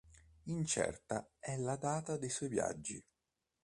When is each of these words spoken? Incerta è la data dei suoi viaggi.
Incerta 0.45 1.29
è 1.37 1.55
la 1.57 1.75
data 1.75 2.17
dei 2.17 2.29
suoi 2.31 2.49
viaggi. 2.49 3.05